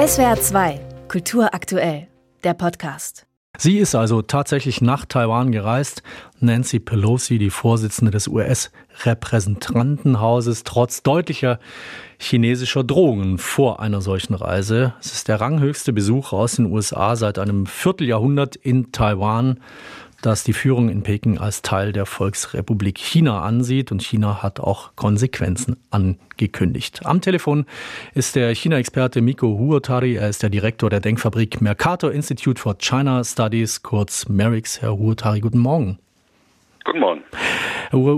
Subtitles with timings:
[0.00, 2.06] SWR 2, Kultur aktuell,
[2.42, 3.26] der Podcast.
[3.58, 6.02] Sie ist also tatsächlich nach Taiwan gereist.
[6.38, 11.60] Nancy Pelosi, die Vorsitzende des US-Repräsentantenhauses, trotz deutlicher
[12.18, 14.94] chinesischer Drohungen vor einer solchen Reise.
[15.00, 19.60] Es ist der ranghöchste Besuch aus den USA seit einem Vierteljahrhundert in Taiwan
[20.22, 24.90] das die Führung in Peking als Teil der Volksrepublik China ansieht und China hat auch
[24.96, 27.00] Konsequenzen angekündigt.
[27.04, 27.66] Am Telefon
[28.14, 33.24] ist der China-Experte Miko Huotari, er ist der Direktor der Denkfabrik Mercator Institute for China
[33.24, 34.82] Studies, kurz MERIX.
[34.82, 35.98] Herr Huotari, guten Morgen.
[36.84, 37.22] Guten Morgen.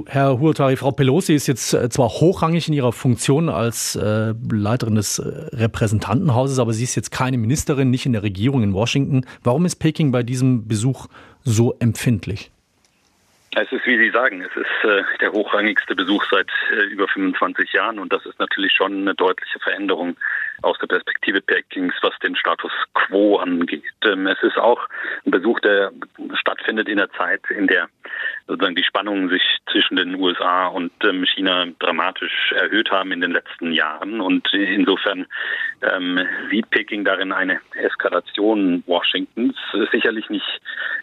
[0.07, 4.97] Herr Huotari, Frau Pelosi ist jetzt äh, zwar hochrangig in ihrer Funktion als äh, Leiterin
[4.97, 9.25] des äh, Repräsentantenhauses, aber sie ist jetzt keine Ministerin, nicht in der Regierung in Washington.
[9.43, 11.07] Warum ist Peking bei diesem Besuch
[11.45, 12.51] so empfindlich?
[13.55, 17.71] Es ist, wie Sie sagen, es ist äh, der hochrangigste Besuch seit äh, über 25
[17.75, 20.17] Jahren und das ist natürlich schon eine deutliche Veränderung
[20.63, 23.85] aus der Perspektive Pekings, was den Status quo angeht.
[24.07, 24.89] Ähm, es ist auch
[25.27, 25.93] ein Besuch, der
[26.33, 27.91] stattfindet in der Zeit, in der
[28.47, 33.33] sozusagen die Spannungen sich zwischen den USA und ähm, China dramatisch erhöht haben in den
[33.33, 34.21] letzten Jahren.
[34.21, 35.27] Und insofern
[35.83, 39.57] ähm, sieht Peking darin eine Eskalation Washingtons.
[39.91, 40.61] Sicherlich nicht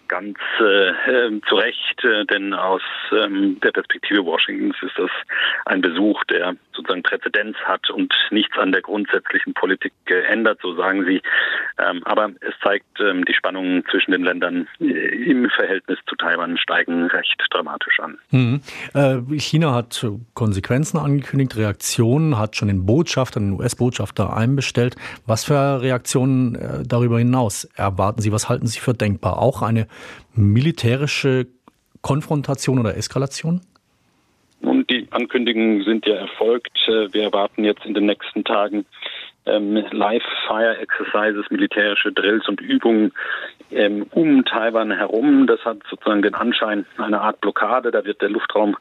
[0.08, 0.90] ganz äh,
[1.28, 5.10] ähm, zu Recht, äh, denn aus ähm, der Perspektive Washingtons ist das
[5.66, 11.06] ein Besuch, der sozusagen Präzedenz hat und nichts an der grundsätzlichen Politik geändert, so sagen
[11.06, 11.22] sie.
[11.78, 16.58] Ähm, aber es zeigt, ähm, die Spannungen zwischen den Ländern äh, im Verhältnis zu Taiwan
[16.58, 18.18] steigen recht dramatisch an.
[18.32, 18.62] Mhm.
[18.94, 24.96] Äh, China hat Konsequenzen angekündigt, Reaktionen, hat schon den Botschafter, den US-Botschafter einbestellt.
[25.26, 28.32] Was für Reaktionen äh, darüber hinaus erwarten Sie?
[28.32, 29.40] Was halten Sie für denkbar?
[29.40, 29.88] Auch eine
[30.36, 31.48] militärische
[32.02, 33.62] Konfrontation oder Eskalation?
[34.62, 36.78] Nun, die Ankündigungen sind ja erfolgt.
[36.88, 38.86] Äh, wir erwarten jetzt in den nächsten Tagen
[39.46, 43.12] ähm, Live-Fire-Exercises, militärische Drills und Übungen
[43.72, 45.48] ähm, um Taiwan herum.
[45.48, 47.92] Das hat sozusagen den Anschein einer Art Blockade.
[47.92, 48.78] Da wird der Luftraum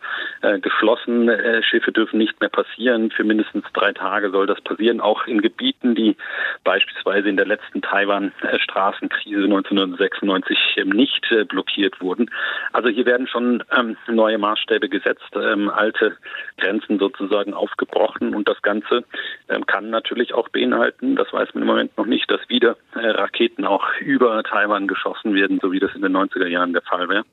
[0.48, 1.28] äh, geschlossen.
[1.28, 3.10] Äh, Schiffe dürfen nicht mehr passieren.
[3.10, 5.00] Für mindestens drei Tage soll das passieren.
[5.00, 6.16] Auch in Gebieten, die
[6.64, 12.30] beispielsweise in der letzten Taiwan-Straßenkrise 1996 ähm, nicht äh, blockiert wurden.
[12.72, 16.16] Also hier werden schon ähm, neue Maßstäbe gesetzt, ähm, alte
[16.58, 19.04] Grenzen sozusagen aufgebrochen und das Ganze
[19.48, 23.06] ähm, kann natürlich auch beinhalten, das weiß man im Moment noch nicht, dass wieder äh,
[23.08, 27.08] Raketen auch über Taiwan geschossen werden, so wie das in den 90er Jahren der Fall
[27.08, 27.24] wäre.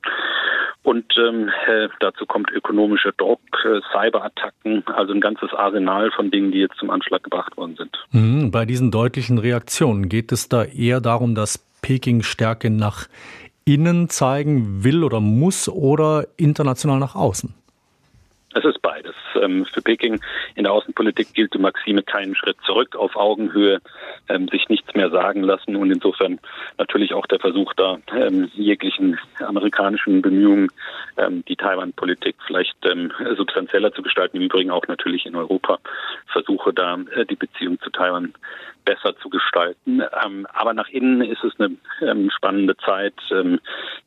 [0.86, 6.52] Und ähm, äh, dazu kommt ökonomischer Druck, äh, Cyberattacken, also ein ganzes Arsenal von Dingen,
[6.52, 7.90] die jetzt zum Anschlag gebracht worden sind.
[8.12, 13.08] Mhm, bei diesen deutlichen Reaktionen geht es da eher darum, dass Peking Stärke nach
[13.64, 17.52] innen zeigen will oder muss oder international nach außen?
[19.42, 20.20] Ähm, für Peking
[20.54, 23.80] in der Außenpolitik gilt die Maxime keinen Schritt zurück, auf Augenhöhe,
[24.28, 26.38] ähm, sich nichts mehr sagen lassen und insofern
[26.78, 30.68] natürlich auch der Versuch da, ähm, jeglichen amerikanischen Bemühungen,
[31.48, 32.76] die Taiwan-Politik vielleicht
[33.36, 35.78] substanzieller zu gestalten, im Übrigen auch natürlich in Europa,
[36.26, 38.34] Versuche da äh, die Beziehung zu Taiwan
[38.84, 40.00] besser zu gestalten.
[40.00, 43.14] aber nach innen ist es eine spannende Zeit.
[43.16, 43.58] Xi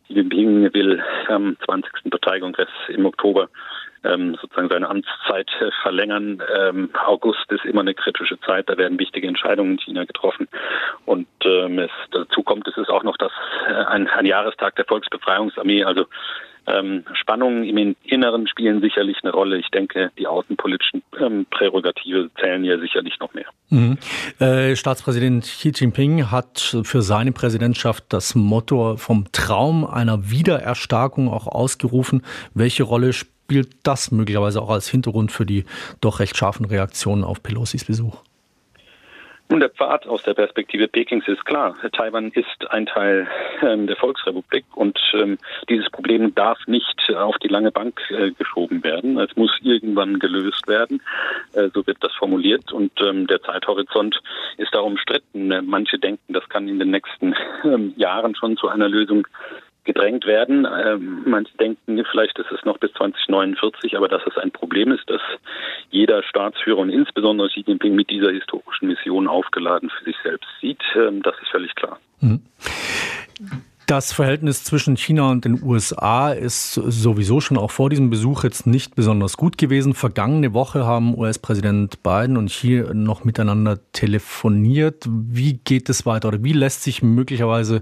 [0.07, 2.09] Jinping will am 20.
[2.09, 3.49] Parteikongress im Oktober
[4.03, 6.41] ähm, sozusagen seine Amtszeit äh, verlängern.
[6.57, 10.47] Ähm, August ist immer eine kritische Zeit, da werden wichtige Entscheidungen in China getroffen.
[11.05, 13.31] Und ähm, es, dazu kommt, es ist auch noch das
[13.67, 16.05] äh, ein, ein Jahrestag der Volksbefreiungsarmee, also
[16.67, 19.57] ähm, Spannungen im Inneren spielen sicherlich eine Rolle.
[19.57, 23.47] Ich denke, die außenpolitischen ähm, Prärogative zählen hier sicherlich noch mehr.
[23.69, 23.97] Mhm.
[24.39, 31.47] Äh, Staatspräsident Xi Jinping hat für seine Präsidentschaft das Motto vom Traum einer Wiedererstarkung auch
[31.47, 32.23] ausgerufen.
[32.53, 35.65] Welche Rolle spielt spielt das möglicherweise auch als Hintergrund für die
[36.01, 38.21] doch recht scharfen Reaktionen auf Pelosis Besuch?
[39.51, 41.75] Nun, der Pfad aus der Perspektive Pekings ist klar.
[41.93, 43.27] Taiwan ist ein Teil
[43.63, 48.83] ähm, der Volksrepublik und ähm, dieses Problem darf nicht auf die lange Bank äh, geschoben
[48.83, 49.17] werden.
[49.17, 51.01] Es muss irgendwann gelöst werden.
[51.53, 54.21] Äh, so wird das formuliert und ähm, der Zeithorizont
[54.57, 55.51] ist da umstritten.
[55.65, 57.33] Manche denken, das kann in den nächsten
[57.63, 59.25] ähm, Jahren schon zu einer Lösung
[59.89, 60.67] gedrängt werden.
[60.85, 65.09] Ähm, manche denken, vielleicht ist es noch bis 2049, aber dass es ein Problem ist,
[65.09, 65.21] dass
[65.89, 70.81] jeder Staatsführer und insbesondere Xi Jinping mit dieser historischen Mission aufgeladen für sich selbst sieht,
[70.95, 71.99] ähm, das ist völlig klar.
[72.21, 72.41] Mhm.
[73.89, 78.67] Das Verhältnis zwischen China und den USA ist sowieso schon auch vor diesem Besuch jetzt
[78.67, 79.95] nicht besonders gut gewesen.
[79.95, 85.07] Vergangene Woche haben US-Präsident Biden und Xi noch miteinander telefoniert.
[85.09, 87.81] Wie geht es weiter oder wie lässt sich möglicherweise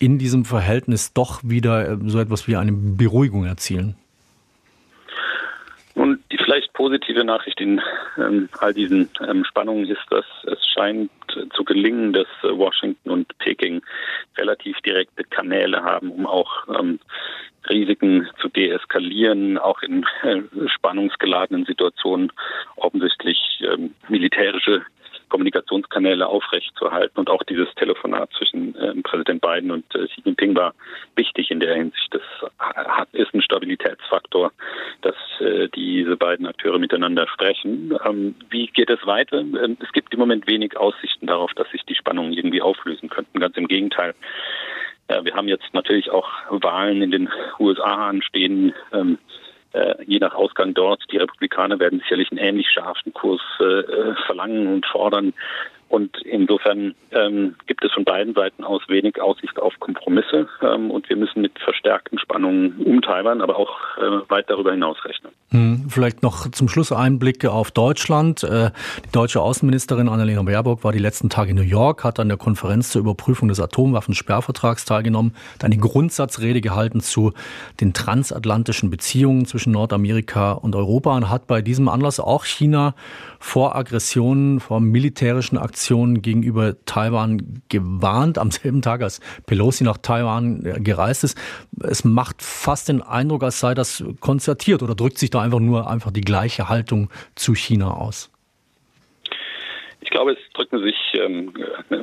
[0.00, 3.94] in diesem Verhältnis doch wieder so etwas wie eine Beruhigung erzielen?
[5.94, 7.80] Und die vielleicht positive Nachricht in
[8.18, 11.12] ähm, all diesen ähm, Spannungen ist, dass es scheint
[11.54, 13.82] zu gelingen, dass äh, Washington und Peking
[14.44, 17.00] relativ direkte Kanäle haben, um auch ähm,
[17.68, 22.30] Risiken zu deeskalieren, auch in äh, spannungsgeladenen Situationen
[22.76, 24.82] offensichtlich ähm, militärische
[25.30, 27.18] Kommunikationskanäle aufrechtzuerhalten.
[27.18, 30.74] Und auch dieses Telefonat zwischen äh, Präsident Biden und äh, Xi Jinping war
[31.16, 32.14] wichtig in der Hinsicht.
[32.14, 32.22] Das
[32.58, 34.52] hat, ist ein Stabilitätsfaktor,
[35.02, 37.96] dass äh, diese beiden Akteure miteinander sprechen.
[38.04, 38.36] Ähm,
[38.94, 39.38] es weiter?
[39.38, 43.40] Ähm, es gibt im Moment wenig Aussichten darauf, dass sich die Spannungen irgendwie auflösen könnten.
[43.40, 44.14] Ganz im Gegenteil.
[45.08, 48.72] wir haben jetzt natürlich auch Wahlen in den USA anstehen.
[48.92, 49.18] Ähm,
[49.74, 54.68] äh, je nach Ausgang dort, die Republikaner werden sicherlich einen ähnlich scharfen Kurs äh, verlangen
[54.68, 55.34] und fordern.
[55.88, 60.48] Und insofern ähm, gibt es von beiden Seiten aus wenig Aussicht auf Kompromisse.
[60.62, 65.04] Ähm, und wir müssen mit verstärkten Spannungen um Taiwan, aber auch äh, weit darüber hinaus
[65.04, 65.32] rechnen.
[65.54, 68.42] Hm, vielleicht noch zum Schluss Einblicke auf Deutschland.
[68.42, 68.72] Äh,
[69.06, 72.36] die deutsche Außenministerin Annalena Baerbock war die letzten Tage in New York, hat an der
[72.36, 77.34] Konferenz zur Überprüfung des Atomwaffensperrvertrags teilgenommen, hat eine Grundsatzrede gehalten zu
[77.80, 82.96] den transatlantischen Beziehungen zwischen Nordamerika und Europa und hat bei diesem Anlass auch China
[83.38, 90.66] vor Aggressionen, vor militärischen Aktionen gegenüber Taiwan gewarnt, am selben Tag, als Pelosi nach Taiwan
[90.66, 91.38] äh, gereist ist.
[91.80, 95.88] Es macht fast den Eindruck, als sei das konzertiert oder drückt sich da einfach nur
[95.88, 98.30] einfach die gleiche Haltung zu China aus.
[100.04, 101.54] Ich glaube, es drücken sich ähm,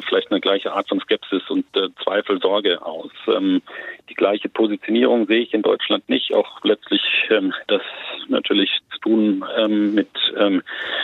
[0.08, 3.12] vielleicht eine gleiche Art von Skepsis und äh, Zweifel, Sorge aus.
[3.28, 3.62] Ähm,
[4.10, 6.34] die gleiche Positionierung sehe ich in Deutschland nicht.
[6.34, 7.84] Auch letztlich ähm, das
[8.28, 10.64] natürlich zu tun ähm, mit ähm,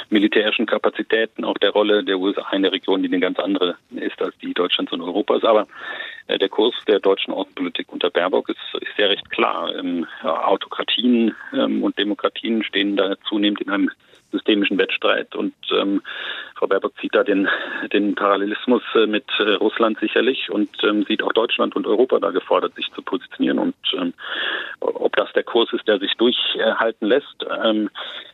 [0.10, 4.20] militärischen Kapazitäten, auch der Rolle der USA in der Region, die eine ganz andere ist
[4.20, 5.44] als die Deutschlands und Europas.
[5.44, 5.68] Aber
[6.26, 9.72] äh, der Kurs der deutschen Außenpolitik unter Baerbock ist, ist sehr recht klar.
[9.76, 13.92] Ähm, Autokratien ähm, und Demokratien stehen da zunehmend in einem
[14.32, 16.02] systemischen Wettstreit und ähm,
[16.58, 17.48] Frau Baerbock zieht da den,
[17.94, 22.32] den Parallelismus äh, mit äh, Russland sicherlich und ähm, sieht auch Deutschland und Europa da
[22.32, 23.60] gefordert, sich zu positionieren.
[23.60, 24.14] Und ähm,
[24.80, 27.90] ob das der Kurs ist, der sich durchhalten lässt, ähm,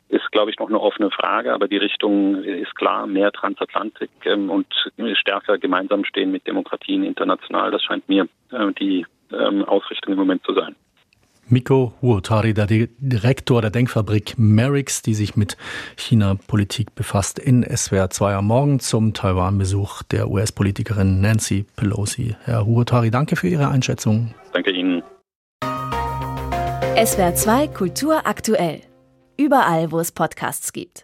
[0.10, 1.54] ist, glaube ich, noch eine offene Frage.
[1.54, 4.68] Aber die Richtung ist klar, mehr Transatlantik ähm, und
[5.16, 7.72] stärker gemeinsam stehen mit Demokratien international.
[7.72, 10.76] Das scheint mir äh, die ähm, Ausrichtung im Moment zu sein.
[11.48, 15.58] Miko Huotari, der Direktor der Denkfabrik Merix, die sich mit
[15.98, 22.36] China-Politik befasst, in SWR 2 am Morgen zum Taiwan-Besuch der US-Politikerin Nancy Pelosi.
[22.44, 24.34] Herr Huotari, danke für Ihre Einschätzung.
[24.54, 25.04] Danke Ihnen.
[26.96, 28.82] SWR 2 Kultur aktuell.
[29.36, 31.02] Überall, wo es Podcasts gibt.